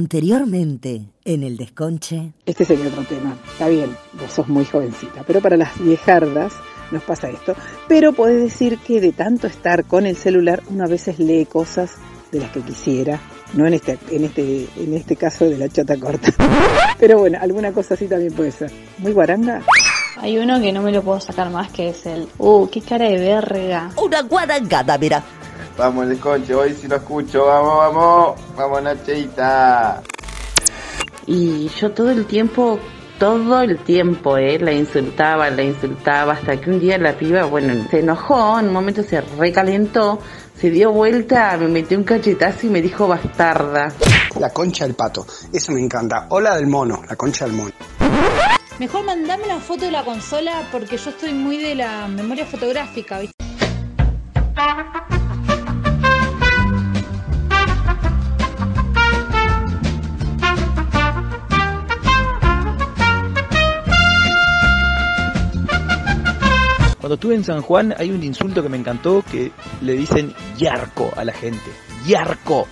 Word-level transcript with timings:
Anteriormente, 0.00 1.02
en 1.26 1.42
el 1.42 1.58
desconche. 1.58 2.32
Este 2.46 2.64
sería 2.64 2.86
otro 2.86 3.04
tema. 3.04 3.36
Está 3.52 3.68
bien, 3.68 3.94
vos 4.14 4.32
sos 4.32 4.48
muy 4.48 4.64
jovencita, 4.64 5.24
pero 5.26 5.42
para 5.42 5.58
las 5.58 5.78
viejardas 5.78 6.54
nos 6.90 7.02
pasa 7.02 7.28
esto. 7.28 7.54
Pero 7.86 8.14
podés 8.14 8.40
decir 8.40 8.78
que 8.78 8.98
de 9.02 9.12
tanto 9.12 9.46
estar 9.46 9.84
con 9.84 10.06
el 10.06 10.16
celular, 10.16 10.62
uno 10.70 10.84
a 10.84 10.86
veces 10.86 11.18
lee 11.18 11.44
cosas 11.44 11.96
de 12.32 12.40
las 12.40 12.50
que 12.50 12.62
quisiera. 12.62 13.20
No 13.52 13.66
en 13.66 13.74
este, 13.74 13.98
en 14.10 14.24
este, 14.24 14.68
en 14.78 14.94
este 14.94 15.16
caso 15.16 15.44
de 15.44 15.58
la 15.58 15.68
chota 15.68 16.00
corta. 16.00 16.32
Pero 16.98 17.18
bueno, 17.18 17.36
alguna 17.38 17.70
cosa 17.70 17.92
así 17.92 18.06
también 18.06 18.32
puede 18.32 18.52
ser. 18.52 18.72
Muy 18.96 19.12
guaranga. 19.12 19.60
Hay 20.16 20.38
uno 20.38 20.62
que 20.62 20.72
no 20.72 20.80
me 20.80 20.92
lo 20.92 21.02
puedo 21.02 21.20
sacar 21.20 21.50
más 21.50 21.70
que 21.72 21.90
es 21.90 22.06
el. 22.06 22.26
Uh, 22.38 22.66
qué 22.68 22.80
cara 22.80 23.04
de 23.06 23.18
verga. 23.18 23.90
Una 24.02 24.22
guarangada, 24.22 24.96
mira. 24.96 25.22
Vamos, 25.80 26.04
el 26.04 26.10
desconche, 26.10 26.54
hoy 26.54 26.76
sí 26.78 26.86
lo 26.88 26.96
escucho, 26.96 27.46
vamos, 27.46 27.78
vamos, 27.78 28.40
vamos, 28.54 28.82
Nachita. 28.82 30.02
Y 31.26 31.68
yo 31.68 31.90
todo 31.92 32.10
el 32.10 32.26
tiempo, 32.26 32.78
todo 33.18 33.62
el 33.62 33.78
tiempo, 33.78 34.36
eh, 34.36 34.58
la 34.58 34.72
insultaba, 34.72 35.48
la 35.48 35.62
insultaba, 35.62 36.34
hasta 36.34 36.60
que 36.60 36.68
un 36.68 36.80
día 36.80 36.98
la 36.98 37.14
piba, 37.16 37.44
bueno, 37.44 37.86
se 37.90 38.00
enojó, 38.00 38.60
en 38.60 38.66
un 38.66 38.74
momento 38.74 39.02
se 39.02 39.22
recalentó, 39.22 40.18
se 40.54 40.68
dio 40.68 40.92
vuelta, 40.92 41.56
me 41.56 41.68
metió 41.68 41.96
un 41.96 42.04
cachetazo 42.04 42.66
y 42.66 42.68
me 42.68 42.82
dijo 42.82 43.08
bastarda. 43.08 43.90
La 44.38 44.50
concha 44.50 44.84
del 44.84 44.92
pato, 44.92 45.26
eso 45.50 45.72
me 45.72 45.80
encanta. 45.80 46.26
Hola 46.28 46.56
del 46.56 46.66
mono, 46.66 47.00
la 47.08 47.16
concha 47.16 47.46
del 47.46 47.54
mono. 47.54 47.72
Mejor 48.78 49.02
mandame 49.06 49.44
una 49.44 49.60
foto 49.60 49.86
de 49.86 49.92
la 49.92 50.04
consola 50.04 50.60
porque 50.70 50.98
yo 50.98 51.08
estoy 51.08 51.32
muy 51.32 51.56
de 51.56 51.74
la 51.74 52.06
memoria 52.06 52.44
fotográfica, 52.44 53.18
¿viste? 53.18 53.34
Cuando 67.10 67.22
estuve 67.22 67.34
en 67.34 67.44
San 67.44 67.62
Juan 67.62 67.92
hay 67.98 68.12
un 68.12 68.22
insulto 68.22 68.62
que 68.62 68.68
me 68.68 68.76
encantó 68.76 69.24
que 69.28 69.50
le 69.80 69.94
dicen 69.94 70.32
yarco 70.56 71.10
a 71.16 71.24
la 71.24 71.32
gente. 71.32 71.68
Yarco. 72.06 72.68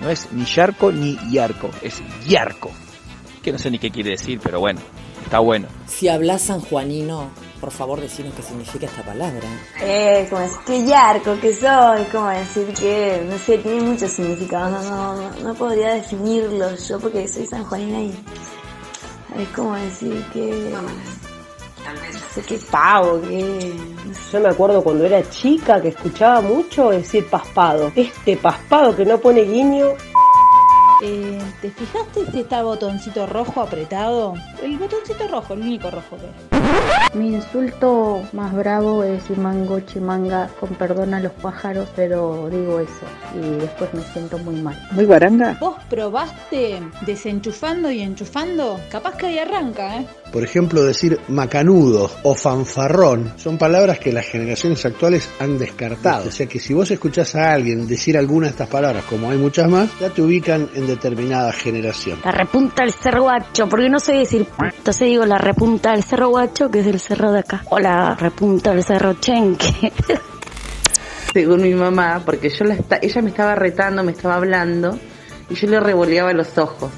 No 0.00 0.08
es 0.08 0.28
ni 0.30 0.44
yarco 0.44 0.92
ni 0.92 1.18
yarco, 1.32 1.68
es 1.82 2.00
yarco. 2.28 2.70
Que 3.42 3.50
no 3.50 3.58
sé 3.58 3.72
ni 3.72 3.80
qué 3.80 3.90
quiere 3.90 4.10
decir, 4.10 4.38
pero 4.40 4.60
bueno, 4.60 4.80
está 5.24 5.40
bueno. 5.40 5.66
Si 5.88 6.06
hablas 6.06 6.42
sanjuanino, 6.42 7.28
por 7.60 7.72
favor 7.72 8.00
decinos 8.00 8.34
qué 8.36 8.42
significa 8.42 8.86
esta 8.86 9.02
palabra. 9.02 9.48
Eh, 9.80 10.28
como 10.30 10.42
decir 10.42 10.60
que 10.64 10.86
yarco 10.86 11.40
que 11.40 11.56
soy, 11.56 12.04
como 12.04 12.28
decir 12.28 12.68
que, 12.72 13.26
no 13.28 13.36
sé, 13.36 13.58
tiene 13.58 13.80
mucho 13.80 14.06
significado, 14.06 14.70
no, 14.70 14.82
no, 14.84 15.16
no, 15.16 15.38
no 15.40 15.54
podría 15.54 15.94
definirlo 15.94 16.76
yo 16.76 17.00
porque 17.00 17.26
soy 17.26 17.46
sanjuanina 17.46 18.00
y 18.00 18.14
es 19.38 19.48
como 19.48 19.74
decir 19.74 20.24
que... 20.32 20.72
No 21.84 22.20
sé 22.34 22.42
qué 22.42 22.58
pavo, 22.70 23.20
que... 23.20 23.74
Yo 24.32 24.40
me 24.40 24.48
acuerdo 24.48 24.82
cuando 24.82 25.04
era 25.04 25.28
chica 25.28 25.80
que 25.80 25.88
escuchaba 25.88 26.40
mucho 26.40 26.90
decir 26.90 27.28
paspado. 27.28 27.92
Este 27.94 28.36
paspado 28.36 28.94
que 28.94 29.04
no 29.04 29.18
pone 29.18 29.42
guiño. 29.42 29.88
Eh, 31.02 31.38
¿Te 31.60 31.70
fijaste 31.70 32.30
si 32.30 32.40
está 32.40 32.60
el 32.60 32.64
botoncito 32.64 33.26
rojo 33.26 33.60
apretado? 33.60 34.34
El 34.62 34.78
botoncito 34.78 35.26
rojo, 35.28 35.54
el 35.54 35.62
único 35.62 35.90
rojo 35.90 36.16
que 36.16 36.26
hay. 36.26 36.71
Mi 37.14 37.34
insulto 37.34 38.22
más 38.32 38.54
bravo 38.54 39.04
es 39.04 39.22
decir 39.22 39.38
mango 39.38 39.80
chimanga, 39.80 40.48
con 40.58 40.70
perdón 40.70 41.12
a 41.12 41.20
los 41.20 41.32
pájaros, 41.32 41.88
pero 41.94 42.48
digo 42.50 42.80
eso 42.80 43.06
y 43.34 43.60
después 43.60 43.92
me 43.92 44.02
siento 44.02 44.38
muy 44.38 44.56
mal. 44.56 44.78
Muy 44.92 45.04
guaranga. 45.04 45.58
¿Vos 45.60 45.76
probaste 45.90 46.80
desenchufando 47.04 47.90
y 47.90 48.00
enchufando? 48.00 48.80
Capaz 48.90 49.16
que 49.16 49.26
ahí 49.26 49.38
arranca, 49.38 49.98
¿eh? 49.98 50.06
Por 50.32 50.42
ejemplo, 50.42 50.82
decir 50.82 51.20
macanudo 51.28 52.10
o 52.22 52.34
fanfarrón 52.34 53.34
son 53.36 53.58
palabras 53.58 53.98
que 53.98 54.12
las 54.12 54.24
generaciones 54.24 54.84
actuales 54.86 55.28
han 55.38 55.58
descartado. 55.58 56.28
O 56.28 56.32
sea 56.32 56.46
que 56.46 56.58
si 56.58 56.72
vos 56.72 56.90
escuchás 56.90 57.34
a 57.34 57.52
alguien 57.52 57.86
decir 57.86 58.16
alguna 58.16 58.46
de 58.46 58.52
estas 58.52 58.68
palabras, 58.68 59.04
como 59.04 59.30
hay 59.30 59.36
muchas 59.36 59.68
más, 59.68 59.90
ya 60.00 60.08
te 60.08 60.22
ubican 60.22 60.70
en 60.74 60.86
determinada 60.86 61.52
generación. 61.52 62.20
La 62.24 62.32
repunta 62.32 62.84
del 62.84 62.92
cerro 62.94 63.24
guacho, 63.24 63.68
porque 63.68 63.90
no 63.90 64.00
sé 64.00 64.14
decir 64.14 64.46
entonces 64.78 65.08
digo 65.08 65.24
la 65.26 65.38
repunta 65.38 65.92
del 65.92 66.02
cerro 66.02 66.30
guacho, 66.30 66.70
que 66.72 66.80
es 66.80 66.86
el 66.86 66.98
cerro 66.98 67.30
de 67.30 67.40
acá. 67.40 67.62
O 67.70 67.78
la 67.78 68.16
repunta 68.16 68.74
del 68.74 68.82
cerro 68.82 69.14
chenque. 69.14 69.92
Según 71.32 71.62
mi 71.62 71.74
mamá, 71.74 72.20
porque 72.24 72.50
yo 72.50 72.64
la 72.64 72.76
ella 73.00 73.22
me 73.22 73.30
estaba 73.30 73.54
retando, 73.54 74.02
me 74.02 74.12
estaba 74.12 74.34
hablando, 74.34 74.98
y 75.48 75.54
yo 75.54 75.68
le 75.68 75.80
revoleaba 75.80 76.32
los 76.32 76.58
ojos. 76.58 76.90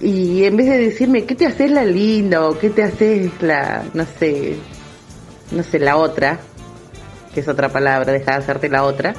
Y 0.00 0.44
en 0.44 0.56
vez 0.56 0.68
de 0.68 0.78
decirme, 0.78 1.24
¿qué 1.24 1.34
te 1.34 1.46
haces 1.46 1.70
la 1.70 1.84
linda? 1.84 2.46
o 2.46 2.58
¿qué 2.58 2.70
te 2.70 2.82
haces 2.84 3.30
la, 3.42 3.84
no 3.94 4.06
sé, 4.18 4.56
no 5.50 5.62
sé, 5.62 5.78
la 5.78 5.96
otra? 5.96 6.38
Que 7.34 7.40
es 7.40 7.48
otra 7.48 7.68
palabra, 7.68 8.12
deja 8.12 8.32
de 8.32 8.38
hacerte 8.38 8.68
la 8.68 8.84
otra. 8.84 9.14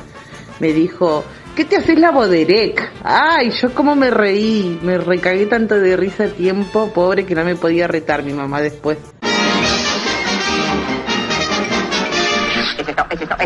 Me 0.60 0.74
dijo, 0.74 1.24
¿qué 1.56 1.66
te 1.66 1.78
haces 1.78 2.00
la 2.00 2.12
boderec? 2.12 2.82
Ay, 3.04 3.52
yo 3.52 3.74
como 3.74 3.96
me 3.96 4.10
reí, 4.10 4.80
me 4.82 4.98
recagué 4.98 5.46
tanto 5.46 5.80
de 5.80 5.98
risa 5.98 6.26
a 6.26 6.30
tiempo, 6.30 6.92
pobre 6.94 7.26
que 7.26 7.36
no 7.36 7.44
me 7.44 7.56
podía 7.56 7.88
retar 7.88 8.24
mi 8.24 8.34
mamá 8.34 8.62
después. 8.62 8.98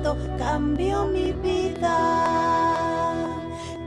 Desierto 0.00 0.16
cambió 0.38 1.04
mi 1.06 1.32
vida. 1.32 1.96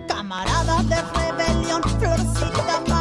Camaradas 0.08 0.88
de 0.90 1.02
rebelión, 1.02 1.82
florcita 1.84 2.93